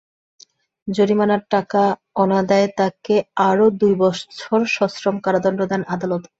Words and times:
জরিমানার 0.87 1.41
টাকা 1.49 1.81
অনাদায়ে 2.15 2.67
তাঁকে 2.77 3.15
আরও 3.49 3.65
দুই 3.81 3.93
বছর 4.01 4.59
সশ্রম 4.75 5.15
কারাদণ্ড 5.25 5.59
দেন 5.71 5.81
আদালত। 5.93 6.23